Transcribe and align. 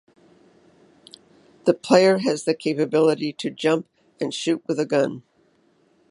The 1.65 1.75
player 1.75 2.17
has 2.17 2.45
the 2.45 2.55
capability 2.55 3.31
to 3.33 3.51
jump 3.51 3.87
and 4.19 4.33
shoot 4.33 4.63
with 4.67 4.79
a 4.79 4.85
gun. 4.87 5.21